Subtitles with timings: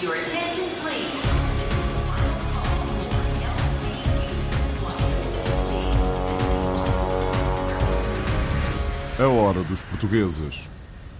[0.00, 1.10] Your attention, please.
[9.18, 10.68] A hora dos portugueses.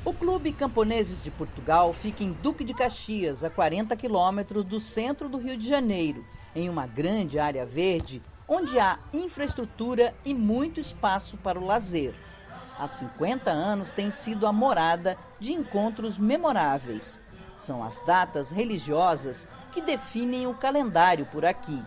[0.05, 5.29] O Clube Camponeses de Portugal fica em Duque de Caxias, a 40 quilômetros do centro
[5.29, 6.25] do Rio de Janeiro,
[6.55, 12.15] em uma grande área verde onde há infraestrutura e muito espaço para o lazer.
[12.79, 17.21] Há 50 anos tem sido a morada de encontros memoráveis.
[17.59, 21.83] São as datas religiosas que definem o calendário por aqui.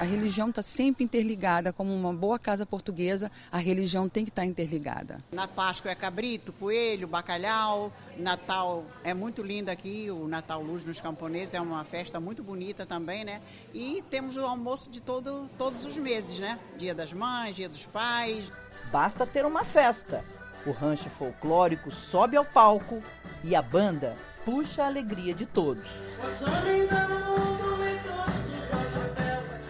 [0.00, 4.46] A religião está sempre interligada, como uma boa casa portuguesa, a religião tem que estar
[4.46, 5.22] interligada.
[5.30, 7.92] Na Páscoa é cabrito, coelho, bacalhau.
[8.16, 12.86] Natal é muito lindo aqui, o Natal Luz nos Camponeses é uma festa muito bonita
[12.86, 13.42] também, né?
[13.74, 16.58] E temos o almoço de todo, todos os meses, né?
[16.78, 18.50] Dia das Mães, Dia dos Pais.
[18.90, 20.24] Basta ter uma festa.
[20.66, 23.02] O rancho folclórico sobe ao palco
[23.42, 24.14] e a banda
[24.44, 25.86] puxa a alegria de todos.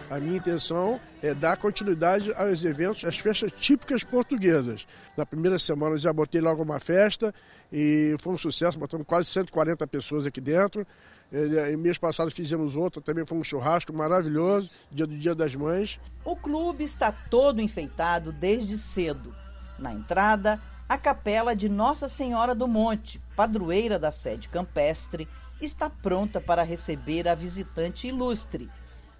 [0.09, 4.85] A minha intenção é dar continuidade aos eventos, às festas típicas portuguesas.
[5.15, 7.33] Na primeira semana já botei logo uma festa
[7.71, 10.85] e foi um sucesso, botamos quase 140 pessoas aqui dentro.
[11.31, 15.97] E mês passado fizemos outra, também foi um churrasco maravilhoso, dia do Dia das Mães.
[16.25, 19.33] O clube está todo enfeitado desde cedo.
[19.79, 20.59] Na entrada,
[20.91, 25.25] a capela de Nossa Senhora do Monte, padroeira da sede campestre,
[25.61, 28.69] está pronta para receber a visitante ilustre.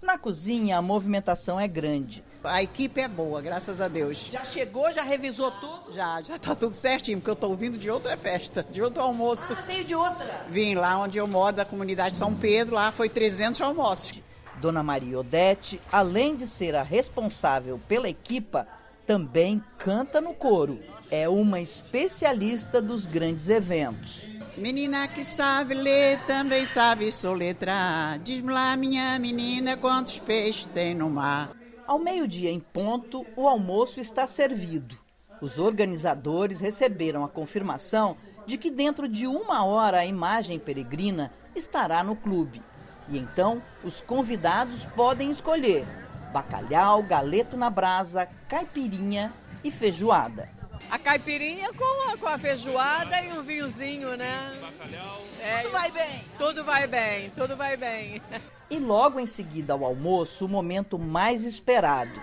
[0.02, 2.22] Na cozinha, a movimentação é grande.
[2.44, 4.28] A equipe é boa, graças a Deus.
[4.30, 5.94] Já chegou, já revisou tudo?
[5.94, 9.54] Já, já tá tudo certinho, porque eu tô vindo de outra festa, de outro almoço.
[9.58, 10.44] Ah, veio de outra?
[10.50, 14.20] Vim lá onde eu moro, da comunidade São Pedro, lá foi 300 almoços.
[14.60, 18.68] Dona Maria Odete, além de ser a responsável pela equipa,
[19.06, 20.80] também canta no coro.
[21.10, 24.26] É uma especialista dos grandes eventos.
[24.56, 28.18] Menina que sabe ler, também sabe soletrar.
[28.18, 31.56] Diz-me lá, minha menina, quantos peixes tem no mar.
[31.86, 34.96] Ao meio-dia em ponto, o almoço está servido.
[35.40, 38.16] Os organizadores receberam a confirmação
[38.46, 42.62] de que dentro de uma hora a imagem peregrina estará no clube.
[43.08, 45.84] E então os convidados podem escolher
[46.32, 49.32] bacalhau, galeto na brasa, caipirinha
[49.62, 50.48] e feijoada.
[50.90, 54.52] A caipirinha com a, com a feijoada e um vinhozinho, né?
[54.60, 55.22] Bacalhau.
[55.40, 56.24] É, tudo vai bem.
[56.38, 58.22] Tudo vai bem, tudo vai bem.
[58.70, 62.18] E logo em seguida ao almoço, o momento mais esperado.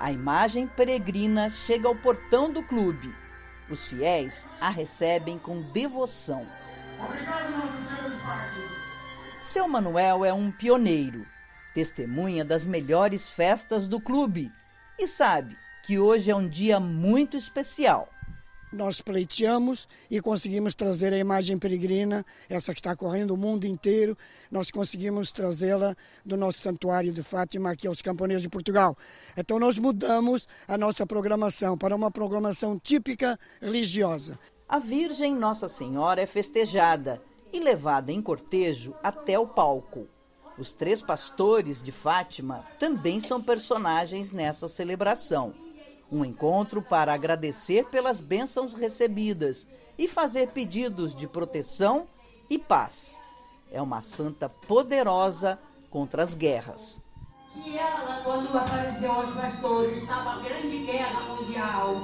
[0.00, 3.14] A imagem peregrina chega ao portão do clube.
[3.68, 6.46] Os fiéis a recebem com devoção.
[6.98, 8.76] Obrigado, Nossa Senhora Fátima.
[9.42, 11.26] Seu Manuel é um pioneiro,
[11.76, 14.50] testemunha das melhores festas do clube
[14.98, 15.54] e sabe
[15.84, 18.08] que hoje é um dia muito especial.
[18.72, 24.16] Nós pleiteamos e conseguimos trazer a imagem peregrina, essa que está correndo o mundo inteiro,
[24.50, 25.94] nós conseguimos trazê-la
[26.24, 28.96] do nosso santuário de Fátima aqui aos camponeses de Portugal.
[29.36, 34.38] Então nós mudamos a nossa programação para uma programação típica religiosa.
[34.66, 37.20] A Virgem Nossa Senhora é festejada
[37.52, 40.15] e levada em cortejo até o palco.
[40.58, 45.52] Os três pastores de Fátima também são personagens nessa celebração.
[46.10, 49.68] Um encontro para agradecer pelas bênçãos recebidas
[49.98, 52.06] e fazer pedidos de proteção
[52.48, 53.20] e paz.
[53.70, 55.58] É uma santa poderosa
[55.90, 57.02] contra as guerras.
[57.54, 61.96] E ela, quando apareceu aos pastores, estava a grande guerra mundial.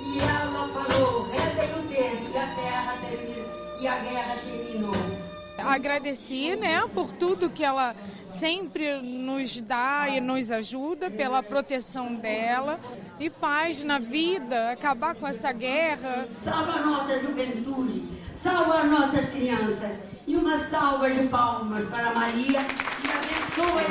[0.00, 5.17] E ela falou: rezem o texto, e a terra terminou, e a guerra terminou
[5.58, 7.94] agradecer, né, por tudo que ela
[8.26, 12.78] sempre nos dá e nos ajuda, pela proteção dela
[13.18, 16.28] e paz na vida, acabar com essa guerra.
[16.42, 18.04] Salva a nossa juventude,
[18.40, 23.84] salva as nossas crianças e uma salva de palmas para Maria e abençoe.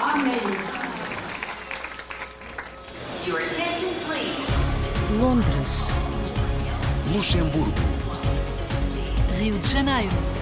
[0.00, 0.82] Amém.
[3.26, 4.52] Your attention, please.
[5.20, 5.92] Londres.
[7.14, 7.72] Luxemburgo.
[9.38, 10.41] Rio de Janeiro.